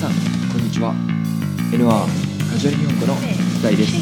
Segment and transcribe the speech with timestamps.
[0.00, 0.12] さん
[0.50, 0.94] こんにちは。
[1.72, 3.14] N1 カジュアル日本語の
[3.62, 3.92] 大です。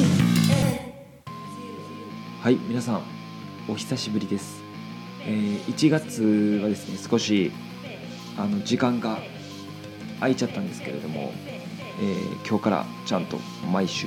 [2.41, 3.03] はい皆さん
[3.69, 4.63] お久しぶりです、
[5.23, 7.51] えー1月はですね少し
[8.37, 9.19] あの時間が
[10.21, 11.33] 空いちゃったんですけれども、
[12.01, 13.37] えー今日からちゃんと
[13.69, 14.07] 毎週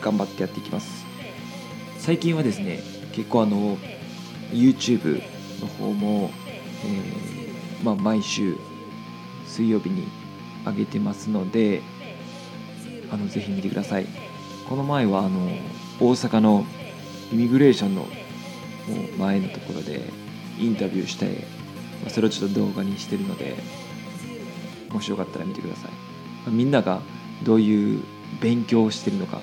[0.00, 1.04] 頑張ってやっていきます。
[1.98, 2.78] 最近はですね
[3.10, 3.78] 結構あの
[4.52, 5.20] YouTube
[5.60, 6.30] の方も、
[6.84, 8.56] えーまあ、毎週
[9.44, 10.21] 水曜日に
[10.66, 11.82] 上げてますので
[13.10, 14.06] あのぜひ見てください。
[14.68, 15.48] この前はあの
[16.00, 16.64] 大阪の
[17.32, 18.06] イミグレーションの
[19.18, 20.02] 前のところで
[20.58, 21.44] インタビューして、
[22.08, 23.54] それをちょっと動画にしてるので
[24.90, 27.00] もしよかったら見てください、みんなが
[27.42, 28.02] どういう
[28.40, 29.40] 勉強をしてるのか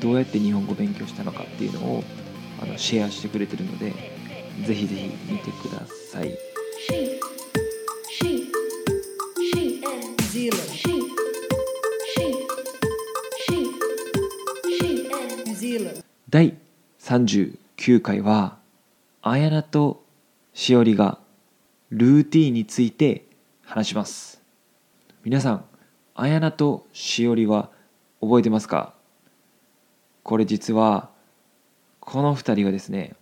[0.00, 2.04] どうやって日本語勉強したのかっていうのを
[2.62, 3.92] あのシェアしてくれてるので
[4.66, 6.51] ぜひぜひ見てください。
[16.32, 16.56] 第
[16.98, 18.56] 39回は
[19.20, 20.02] 綾菜と
[20.54, 21.18] しおりが
[21.90, 23.26] ルーティーンについて
[23.66, 24.40] 話します。
[25.24, 25.64] 皆さん
[26.14, 27.68] 綾菜としおりは
[28.22, 28.94] 覚えてますか？
[30.22, 31.10] これ実は
[32.00, 33.12] この2人がですね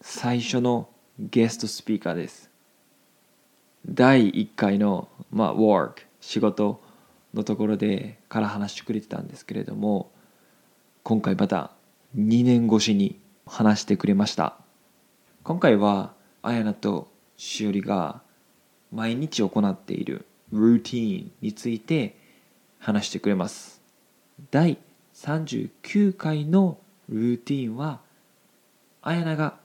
[0.00, 0.88] 最初の
[1.18, 2.50] ゲストスピーカーです。
[3.86, 6.80] 第1回の、まあ、work 仕事
[7.34, 10.10] のところでから話してくれてたんですけれども
[11.02, 11.72] 今回また
[12.16, 14.56] 2年越しに話してくれました。
[15.42, 18.22] 今回は綾菜としおりが
[18.90, 22.16] 毎日行っているルーティーンについて
[22.78, 23.82] 話してくれます。
[24.50, 24.78] 第
[25.14, 26.78] 39回の
[27.10, 28.00] ルーティーンは
[29.02, 29.58] 綾菜が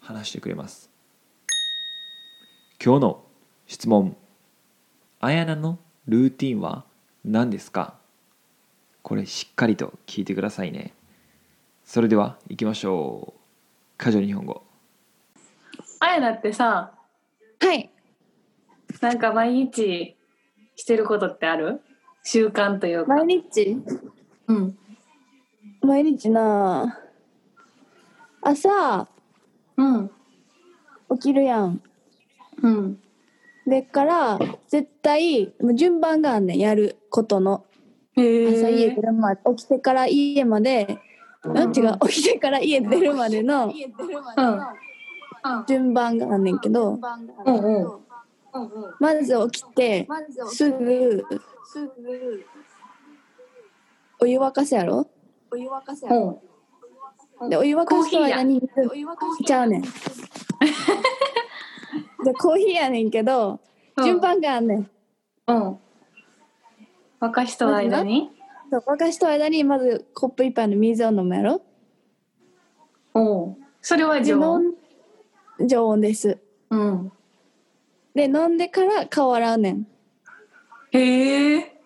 [0.00, 0.90] 話してくれます。
[2.84, 3.24] 今日の
[3.66, 4.16] 質問。
[5.20, 6.84] 綾菜のルーティンは
[7.24, 7.94] 何ですか？
[9.02, 10.92] これしっかりと聞いてくださいね。
[11.86, 13.40] それでは行きましょう。
[13.96, 14.64] カジュアル日本語。
[16.00, 16.92] あやなってさ
[17.60, 17.90] はい。
[19.00, 20.16] なんか毎日
[20.74, 21.80] してることってある？
[22.24, 23.14] 習慣というか。
[23.14, 23.78] 毎日？
[24.48, 24.78] うん。
[25.80, 26.98] 毎日な
[28.42, 29.06] 朝
[29.76, 30.10] うん。
[31.12, 31.80] 起きるやん。
[32.62, 33.00] うん。
[33.64, 36.58] でっから絶対もう順番があんねん。
[36.58, 37.64] やることの。
[38.16, 40.98] へ朝家え出るまで起きてから家まで、
[41.46, 41.98] うん、違う。
[42.08, 43.72] 起きてから家出るまでの
[45.68, 46.98] 順番があんねんけど
[47.44, 47.88] うんうん。
[48.98, 50.08] まず起きて
[50.48, 51.24] すぐ
[54.18, 55.06] お湯沸かすやろ？
[55.50, 55.56] う
[57.46, 57.50] ん。
[57.50, 59.82] でお湯沸かす間に水ちゃうねん。
[59.82, 59.88] で
[62.38, 63.60] コーヒーやねんけど
[64.02, 64.90] 順番があんねん。
[65.48, 65.78] うん。
[67.20, 68.30] 沸かしとる間に
[68.70, 71.62] そう沸かしとる間にまずコップ一杯の水を飲むやろ？
[73.14, 73.56] おう。
[73.80, 74.74] それはで常温
[75.66, 76.38] 常温です。
[76.70, 77.12] うん。
[78.14, 79.86] で飲んでから顔洗うねん。
[80.90, 81.80] へえ。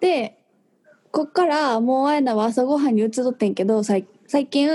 [0.00, 0.38] で
[1.10, 4.68] こっからもうあやなは朝ごはんに移っとってんけどさい最近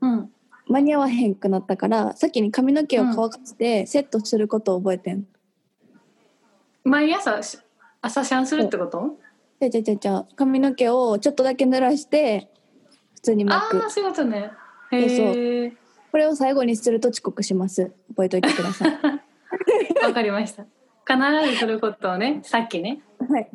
[0.00, 0.30] うん。
[0.66, 5.26] 間に合わへんくなったから先に髪の毛を乾かしてセットすることを覚えてん。
[6.84, 7.58] 毎朝し
[8.00, 9.18] 朝シャンするってこと？
[9.20, 12.50] ちゃちゃちゃちゃ髪の毛をちょっとだけ濡らして
[13.14, 13.82] 普通に巻く。
[13.82, 14.50] ああそういうことね。
[14.92, 15.72] へえ
[16.12, 17.92] これを最後にすると遅刻します。
[18.10, 18.92] 覚えておいてください。
[20.04, 20.64] わかりました。
[21.06, 23.02] 必ずすることをねさっきね。
[23.28, 23.50] はい。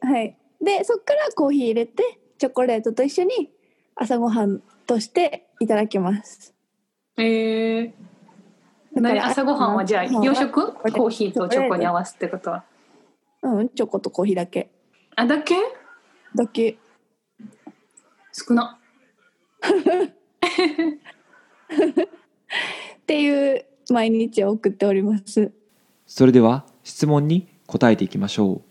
[0.00, 0.36] はい。
[0.62, 3.50] で、そっからコーヒー入れて、チョコレートと一緒に
[3.94, 6.54] 朝ごはんとしていただきます。
[7.16, 7.94] へえ
[9.22, 10.72] 朝ごはんはじゃあ洋食？
[10.72, 12.64] コーヒーとチョコに合わすってことは。
[13.42, 14.70] うん、チョコとコーヒーだけ。
[15.18, 15.56] あだけ？
[16.34, 16.76] だけ。
[18.32, 18.78] 少な。
[19.64, 19.70] っ
[23.06, 25.52] ていう毎日を送っております。
[26.06, 28.62] それでは質問に答えていきましょう。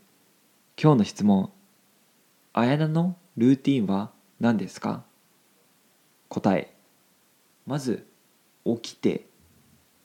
[0.80, 1.51] 今日の質問
[2.53, 5.03] 綾菜のルーティンは何ですか？
[6.30, 6.75] 答え。
[7.65, 8.06] まず
[8.65, 9.25] 起きて。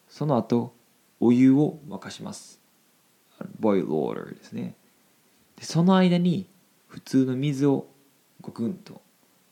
[0.09, 0.75] その後
[1.21, 2.63] お湯を沸かします。
[3.59, 4.75] ボイル water ですね
[5.61, 6.47] でその間に
[6.89, 7.87] 普通の水を
[8.41, 9.03] ごくんと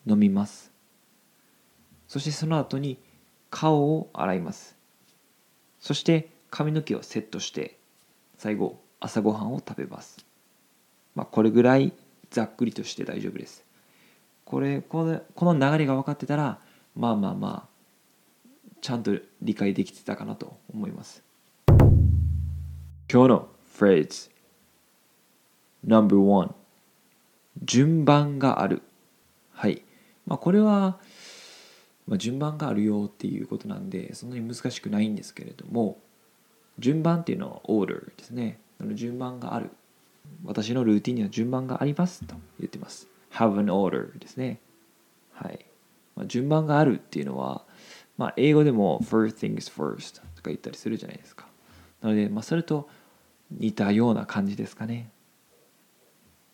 [0.07, 0.71] 飲みます。
[2.07, 2.97] そしてその後に
[3.51, 4.75] 顔を洗います。
[5.79, 7.77] そして髪の毛をセットして
[8.37, 10.25] 最後朝ごはんを食べます。
[11.13, 11.93] まあこれぐらい
[12.31, 13.63] ざっくりとして大丈夫です。
[14.45, 16.59] これこのこの流れが分かってたら
[16.95, 17.69] まあまあまあ
[18.81, 21.21] ちゃんと理解できてたかなと思います。
[23.11, 24.38] 今日のフレーズ。
[25.85, 26.53] No.1
[27.63, 28.81] 順番がある。
[29.51, 29.83] はい。
[30.25, 30.99] まあこれは、
[32.07, 35.99] まあ、順番があるよっていうことなんでそんなに難しくないんですけれども
[36.79, 38.59] 順番っていうのは order ですね。
[38.79, 39.69] その順番がある。
[40.45, 43.07] 私のルーティンには順番がありますと言ってます。
[43.33, 44.59] Have an order ですね。
[45.33, 45.65] はい、
[46.15, 47.63] まあ、順番があるっていうのは
[48.17, 51.47] まあ英語でも first things first とか言ったりするじゃないですか。
[52.01, 52.89] なのでまあそれと
[53.51, 55.09] 似たような感じですかね。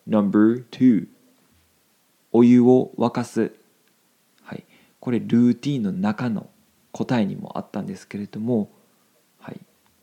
[0.07, 1.07] No.2
[2.31, 3.53] お湯を沸かす。
[4.43, 4.63] はい。
[4.99, 6.49] これルーティンの中の
[6.91, 8.69] 答えにもあったんですけれども
[9.39, 9.59] はい。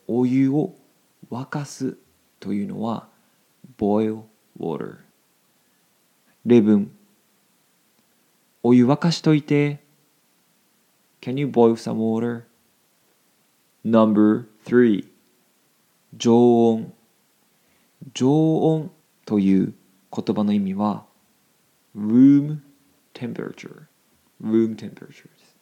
[0.09, 0.75] お湯を
[1.31, 1.97] 沸かす
[2.41, 3.09] というのは
[3.79, 4.23] boil
[4.59, 4.97] water.
[6.45, 6.91] 例文。
[8.63, 9.81] お湯沸かしといて。
[11.21, 12.43] Can you boil some water?
[13.85, 15.07] No.3
[16.17, 16.93] 常温。
[18.15, 18.29] 常
[18.59, 18.91] 温
[19.25, 19.75] という
[20.15, 21.07] 言葉の意味は
[21.97, 22.59] room
[23.15, 23.85] temperature
[24.43, 25.57] room temperature です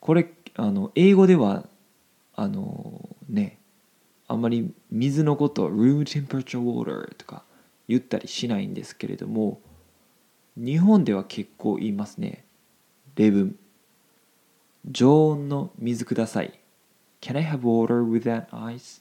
[0.00, 1.66] これあの英語では
[2.34, 3.58] あのね
[4.28, 7.44] あんまり水のことを room temperature water とか
[7.88, 9.60] 言ったりしないんですけれども
[10.56, 12.44] 日本では結構言いますね
[13.16, 13.56] 例文
[14.90, 16.58] 常温の水ください
[17.20, 19.00] Can I have water with that ice?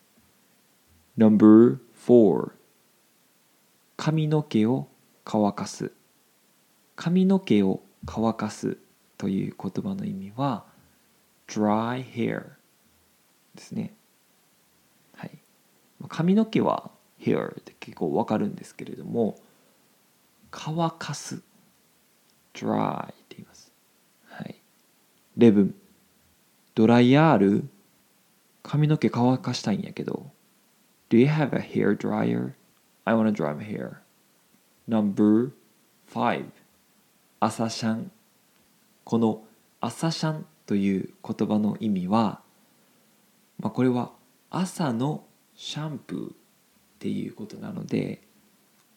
[1.17, 2.51] Number 4
[4.03, 4.87] 髪の毛を
[5.23, 5.91] 乾かす。
[6.95, 8.79] 髪の毛を乾かす
[9.19, 10.65] という言葉の意味は
[11.47, 12.45] dry hair
[13.53, 13.93] ですね。
[15.15, 15.37] はい。
[16.07, 16.89] 髪の毛は
[17.19, 19.37] hair って結構わかるんですけれども
[20.49, 21.43] 乾かす。
[22.55, 23.71] dry って言います。
[24.25, 24.55] はい。
[25.37, 25.75] 例文
[26.73, 27.69] ドライヤーある。
[28.63, 30.31] 髪の毛乾かしたいんやけど
[31.11, 32.53] Do you have a hair dryer?
[33.05, 34.01] I wanna dry my hair.
[34.87, 35.51] Number
[36.13, 36.45] 5
[37.39, 38.11] 朝シャン。
[39.03, 39.43] この
[39.79, 42.41] 朝シャンという言葉の意味は、
[43.59, 44.11] まあ、これは
[44.49, 45.23] 朝の
[45.55, 46.33] シャンプーっ
[46.99, 48.21] ていうことなので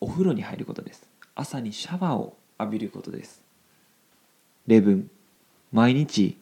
[0.00, 1.08] お風呂に入ることです。
[1.34, 3.42] 朝にシャワーを浴びることです。
[4.66, 5.10] 例文。
[5.72, 6.38] 毎日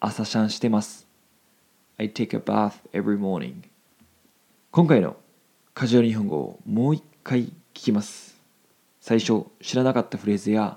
[0.00, 1.06] 朝シャンしてます。
[1.98, 3.68] I take a bath every morning.
[4.70, 5.16] 今回の
[5.78, 8.42] カジュアル日本語をもう一回聞きます。
[9.00, 10.76] 最初知らなかったフレーズや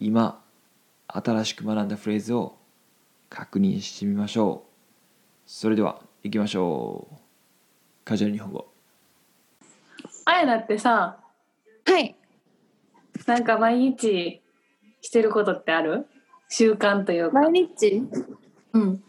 [0.00, 0.42] 今
[1.06, 2.56] 新しく学んだフレーズを
[3.30, 4.70] 確認してみましょう。
[5.46, 7.14] それでは行きましょう。
[8.04, 8.66] カジュアル日本語。
[10.24, 11.20] あやだってさ
[11.86, 12.16] はい。
[13.28, 14.42] なんか毎日
[15.02, 16.08] してることってある？
[16.48, 17.42] 習慣というか。
[17.42, 18.02] 毎日？
[18.72, 19.04] うん。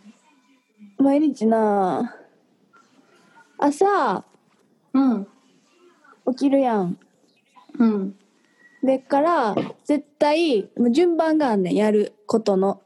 [0.99, 2.15] 毎日な
[3.57, 4.23] 朝
[4.95, 5.27] うん。
[6.33, 6.97] 起きるやん。
[7.77, 8.15] うん。
[8.83, 11.75] でっから絶対もう順番があんねん。
[11.75, 12.81] やることの。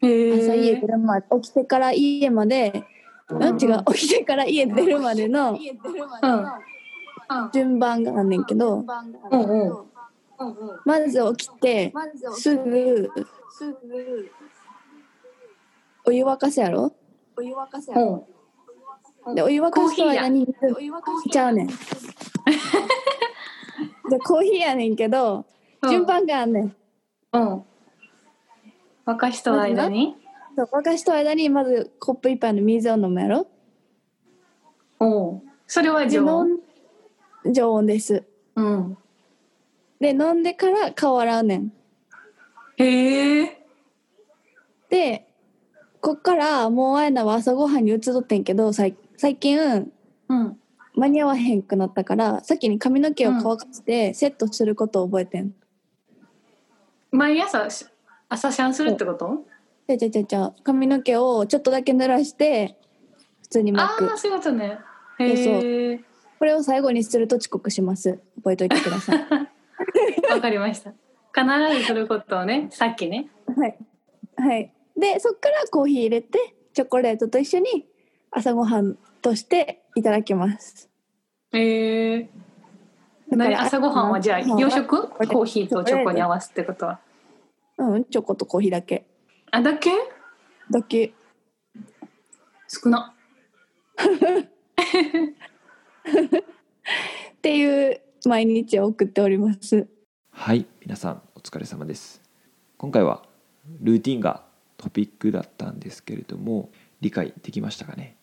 [0.00, 2.84] へ朝家え出るまで起きてから家まで。
[3.30, 5.58] うん違う起きてから家出るまでの
[7.54, 8.84] 順番があんねんけど。
[9.30, 9.72] うんうん。
[10.84, 11.92] まず起きて
[12.34, 13.10] すぐ
[16.04, 16.92] お湯沸かすやろ？
[17.38, 18.33] うん
[19.32, 21.66] でお湯沸かす間に水ちゃうねん。
[21.66, 21.74] で
[24.22, 25.46] コーヒーやねんけど
[25.88, 26.76] 順番があんねん。
[27.32, 27.64] うん。
[29.06, 30.16] 沸かしとる間に？
[30.56, 33.46] そう沸かしとる間にまずコップ一杯の水を飲むやろ？
[35.00, 35.42] おう。
[35.66, 36.58] それはで常温
[37.52, 38.24] 常温です。
[38.56, 38.98] うん。
[40.00, 41.72] で飲んでから顔洗うねん。
[42.76, 43.66] へえ。
[44.90, 45.26] で
[46.00, 49.58] こっからもうあやなは朝ごはんに移っとってんけどさい最近
[50.28, 50.58] うん。
[50.96, 55.52] 間に合わへんくなったから先に髪の毛を乾かしてセットすることを覚えてん。
[57.10, 57.86] 毎朝し
[58.28, 59.44] 朝シャンするってこと？
[59.88, 62.78] じゃじゃじゃじゃ髪の毛をちょっとだけ濡らして
[63.42, 64.12] 普通にあ巻く。
[64.12, 64.78] あそういうことね。
[65.18, 66.00] へえ
[66.38, 68.20] これを最後にすると遅刻します。
[68.36, 69.18] 覚えておいてください。
[70.30, 70.92] わかりました。
[71.34, 73.30] 必ずすることをねさっきね。
[73.56, 73.76] はい、
[74.36, 77.86] はい、でそっからコーヒー入れてチョコレートと一緒に
[78.36, 80.90] 朝ごはんとしていただきます。
[81.52, 82.30] へえ
[83.30, 83.54] だから何？
[83.66, 85.08] 朝ごはんはじゃあ洋食？
[85.08, 86.86] コーヒーとチョコに合わすってこと？
[86.86, 86.98] は
[87.78, 89.06] うんチョコとコーヒーだけ。
[89.52, 89.90] あだけ？
[90.68, 91.14] だけ。
[92.66, 93.14] 少な。
[93.96, 94.02] っ
[97.40, 99.86] ていう毎日を送っております。
[100.32, 102.20] はい皆さんお疲れ様です。
[102.78, 103.22] 今回は
[103.80, 104.42] ルーティンが
[104.76, 108.16] トピックだったんですけれども理解できましたかね？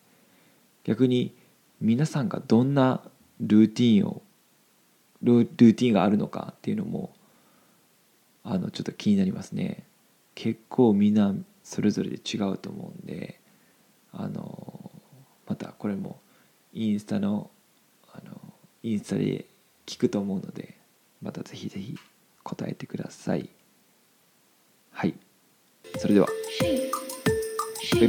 [0.83, 1.35] 逆に
[1.79, 3.01] 皆さんがどんな
[3.39, 4.21] ルーティンを
[5.23, 7.13] ルルーティンがあるのかっていうのも
[8.43, 9.83] あのちょっと気になりますね
[10.35, 11.33] 結構みんな
[11.63, 13.39] それぞれで違うと思うんで
[14.13, 14.91] あの
[15.47, 16.19] またこれも
[16.73, 17.49] インスタの
[18.13, 18.31] あの
[18.83, 19.45] インスタで
[19.85, 20.75] 聞くと思うので
[21.21, 21.97] またぜひぜひ
[22.43, 23.49] 答えてください
[24.91, 25.13] はい
[25.97, 26.27] それでは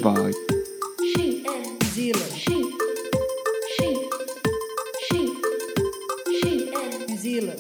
[0.01, 0.33] バイバイ
[7.33, 7.57] healer